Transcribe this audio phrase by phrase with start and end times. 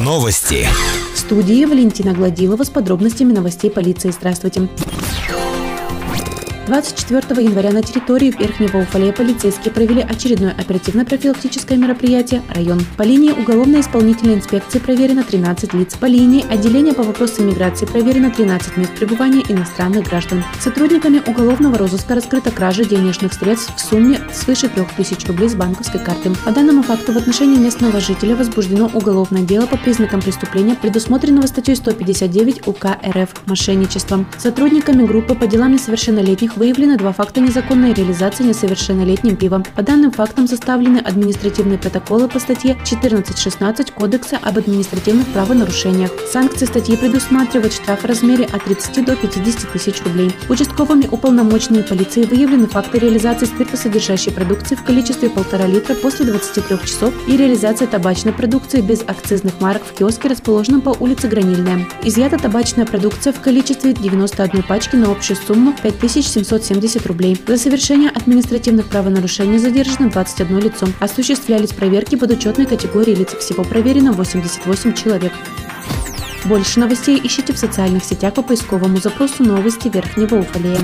[0.00, 0.66] Новости.
[1.14, 4.10] В студии Валентина Гладилова с подробностями новостей полиции.
[4.10, 4.68] Здравствуйте.
[6.66, 12.80] 24 января на территории Верхнего Уфалея полицейские провели очередное оперативно-профилактическое мероприятие «Район».
[12.96, 15.96] По линии уголовной исполнительной инспекции проверено 13 лиц.
[15.96, 20.44] По линии отделения по вопросам миграции проверено 13 мест пребывания иностранных граждан.
[20.60, 26.30] Сотрудниками уголовного розыска раскрыта кража денежных средств в сумме свыше 3000 рублей с банковской карты.
[26.44, 31.74] По данному факту в отношении местного жителя возбуждено уголовное дело по признакам преступления, предусмотренного статьей
[31.74, 34.24] 159 УК РФ «Мошенничество».
[34.38, 39.64] Сотрудниками группы по делам несовершеннолетних них выявлено два факта незаконной реализации несовершеннолетним пивом.
[39.74, 46.10] По данным фактам составлены административные протоколы по статье 14.16 Кодекса об административных правонарушениях.
[46.30, 50.32] Санкции статьи предусматривают штраф в размере от 30 до 50 тысяч рублей.
[50.48, 57.14] Участковыми уполномоченными полиции выявлены факты реализации спиртосодержащей продукции в количестве полтора литра после 23 часов
[57.26, 61.86] и реализация табачной продукции без акцизных марок в киоске, расположенном по улице Гранильная.
[62.02, 67.40] Изъята табачная продукция в количестве 91 пачки на общую сумму 5700 770 рублей.
[67.46, 70.86] За совершение административных правонарушений задержано 21 лицо.
[71.00, 73.34] Осуществлялись проверки под учетной категории лиц.
[73.38, 75.32] Всего проверено 88 человек.
[76.44, 80.80] Больше новостей ищите в социальных сетях по поисковому запросу «Новости Верхнего Уфалея».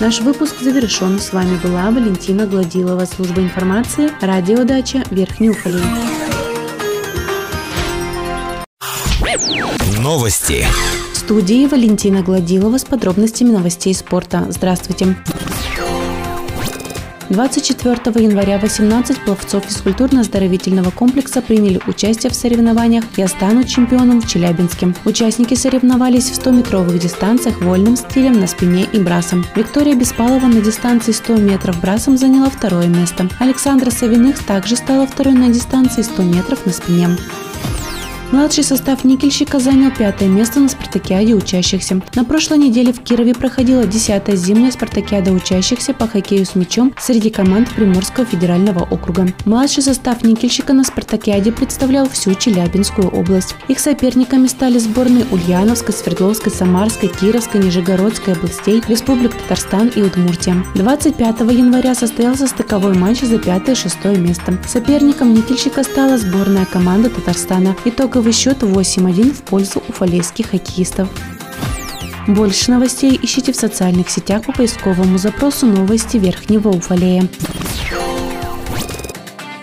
[0.00, 1.20] Наш выпуск завершен.
[1.20, 5.82] С вами была Валентина Гладилова, служба информации, радиодача Верхний Уфалей.
[9.98, 10.66] Новости
[11.22, 14.44] студии Валентина Гладилова с подробностями новостей спорта.
[14.48, 15.16] Здравствуйте.
[17.30, 24.94] 24 января 18 пловцов физкультурно-оздоровительного комплекса приняли участие в соревнованиях «Я стану чемпионом» в Челябинске.
[25.04, 29.46] Участники соревновались в 100-метровых дистанциях вольным стилем на спине и брасом.
[29.54, 33.28] Виктория Беспалова на дистанции 100 метров брасом заняла второе место.
[33.38, 37.08] Александра Савиных также стала второй на дистанции 100 метров на спине.
[38.32, 42.00] Младший состав никельщика занял пятое место на спартакиаде учащихся.
[42.14, 47.28] На прошлой неделе в Кирове проходила десятая зимняя спартакиада учащихся по хоккею с мячом среди
[47.28, 49.26] команд Приморского федерального округа.
[49.44, 53.54] Младший состав никельщика на спартакиаде представлял всю Челябинскую область.
[53.68, 60.64] Их соперниками стали сборные Ульяновской, Свердловской, Самарской, Кировской, Нижегородской областей, Республик Татарстан и Удмуртия.
[60.74, 64.58] 25 января состоялся стыковой матч за пятое и шестое место.
[64.66, 67.76] Соперником никельщика стала сборная команда Татарстана.
[67.84, 71.08] Итоговый итоговый счет 8-1 в пользу уфалейских хоккеистов.
[72.28, 77.28] Больше новостей ищите в социальных сетях по поисковому запросу «Новости Верхнего Уфалея».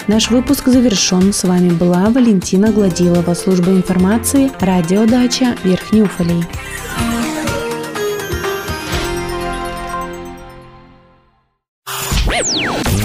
[0.08, 1.32] Наш выпуск завершен.
[1.32, 6.44] С вами была Валентина Гладилова, служба информации, радиодача Верхний Уфалей.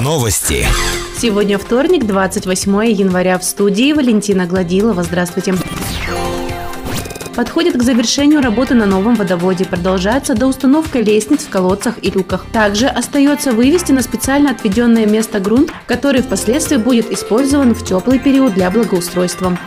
[0.05, 0.67] Новости.
[1.19, 3.39] Сегодня вторник, 28 января.
[3.39, 5.03] В студии Валентина Гладилова.
[5.03, 5.55] Здравствуйте.
[7.35, 9.65] Подходит к завершению работы на новом водоводе.
[9.65, 12.45] Продолжается до установки лестниц в колодцах и люках.
[12.53, 18.53] Также остается вывести на специально отведенное место грунт, который впоследствии будет использован в теплый период
[18.53, 19.59] для благоустройства.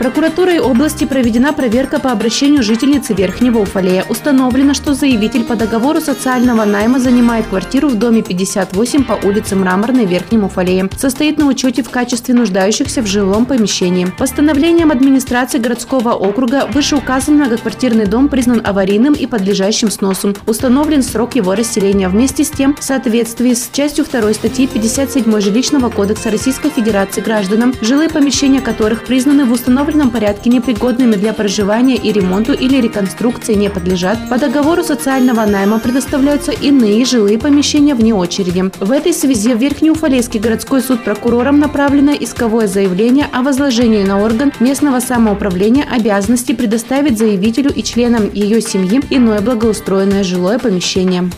[0.00, 4.06] Прокуратурой области проведена проверка по обращению жительницы Верхнего Уфалея.
[4.08, 10.06] Установлено, что заявитель по договору социального найма занимает квартиру в доме 58 по улице Мраморной
[10.06, 10.88] Верхнем Уфалее.
[10.96, 14.06] Состоит на учете в качестве нуждающихся в жилом помещении.
[14.16, 20.34] Постановлением администрации городского округа вышеуказанный многоквартирный дом признан аварийным и подлежащим сносу.
[20.46, 22.08] Установлен срок его расселения.
[22.08, 27.74] Вместе с тем, в соответствии с частью 2 статьи 57 Жилищного кодекса Российской Федерации гражданам,
[27.82, 33.54] жилые помещения которых признаны в установленном установленном порядке непригодными для проживания и ремонту или реконструкции
[33.54, 38.70] не подлежат, по договору социального найма предоставляются иные жилые помещения вне очереди.
[38.78, 44.52] В этой связи в Верхнеуфалейский городской суд прокурором направлено исковое заявление о возложении на орган
[44.60, 51.30] местного самоуправления обязанности предоставить заявителю и членам ее семьи иное благоустроенное жилое помещение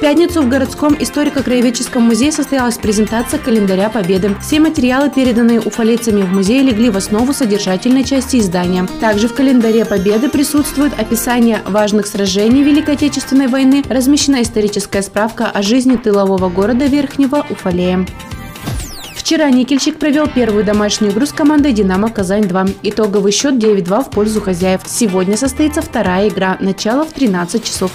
[0.00, 4.34] пятницу в городском историко-краеведческом музее состоялась презентация календаря Победы.
[4.40, 8.88] Все материалы, переданные уфалейцами в музей, легли в основу содержательной части издания.
[9.00, 15.62] Также в календаре Победы присутствует описание важных сражений Великой Отечественной войны, размещена историческая справка о
[15.62, 18.06] жизни тылового города Верхнего Уфалея.
[19.14, 22.78] Вчера Никельщик провел первую домашнюю игру с командой «Динамо Казань-2».
[22.84, 24.80] Итоговый счет 9-2 в пользу хозяев.
[24.86, 26.56] Сегодня состоится вторая игра.
[26.58, 27.92] Начало в 13 часов.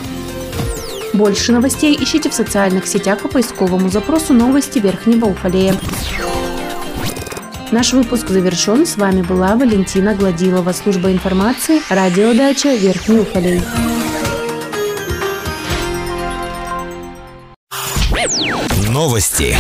[1.16, 5.74] Больше новостей ищите в социальных сетях по поисковому запросу «Новости Верхнего Уфалея».
[7.72, 8.86] Наш выпуск завершен.
[8.86, 13.62] С вами была Валентина Гладилова, служба информации, радиодача Верхний Уфалей.
[18.90, 19.56] Новости.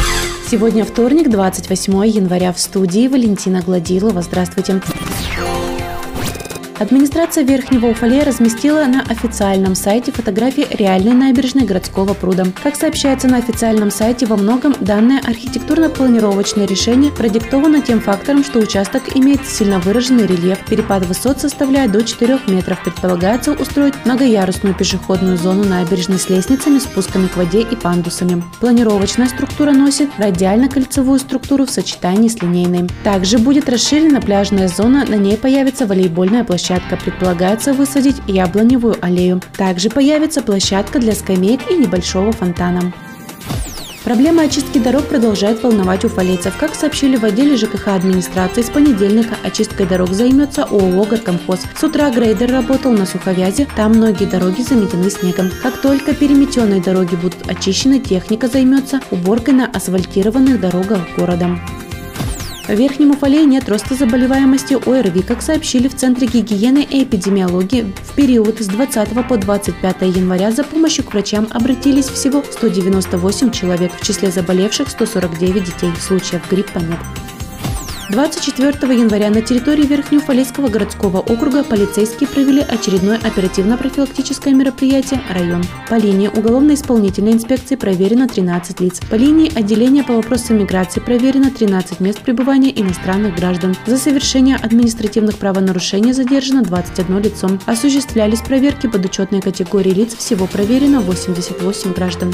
[0.51, 4.21] Сегодня вторник, 28 января в студии Валентина Гладилова.
[4.21, 4.81] Здравствуйте.
[6.77, 12.43] Администрация Верхнего Уфалея разместила на официальном сайте фотографии реальной набережной городского пруда.
[12.61, 19.15] Как сообщается на официальном сайте, во многом данное архитектурно-планировочное решение продиктовано тем фактором, что участок
[19.15, 20.65] имеет сильно выраженный рельеф.
[20.65, 22.83] Перепад высот составляет до 4 метров.
[22.83, 28.43] Предполагается устроить многоярусную пешеходную зону набережной с лестницами, спусками к воде и пандусами.
[28.59, 32.89] Планировочная структура носит радиально-кольцевую структуру в сочетании с линейной.
[33.05, 39.39] Также будет расширена пляжная зона, на ней появится волейбольная площадка площадка предполагается высадить яблоневую аллею.
[39.55, 42.91] Также появится площадка для скамеек и небольшого фонтана.
[44.03, 46.57] Проблема очистки дорог продолжает волновать уфалейцев.
[46.57, 51.61] Как сообщили в отделе ЖКХ администрации, с понедельника очисткой дорог займется ООО «Горкомхоз».
[51.75, 55.51] С утра грейдер работал на Суховязе, там многие дороги заметены снегом.
[55.61, 61.59] Как только переметенные дороги будут очищены, техника займется уборкой на асфальтированных дорогах города.
[62.67, 67.93] В Верхнем Уфале нет роста заболеваемости ОРВИ, как сообщили в Центре гигиены и эпидемиологии.
[68.03, 73.91] В период с 20 по 25 января за помощью к врачам обратились всего 198 человек,
[73.93, 75.91] в числе заболевших 149 детей.
[76.01, 77.24] Случаев гриппа нет.
[78.11, 85.63] 24 января на территории Верхнеуфалейского городского округа полицейские провели очередное оперативно-профилактическое мероприятие «Район».
[85.89, 89.01] По линии уголовно-исполнительной инспекции проверено 13 лиц.
[89.09, 93.75] По линии отделения по вопросам миграции проверено 13 мест пребывания иностранных граждан.
[93.87, 97.49] За совершение административных правонарушений задержано 21 лицо.
[97.65, 102.33] Осуществлялись проверки под учетной категории лиц, всего проверено 88 граждан.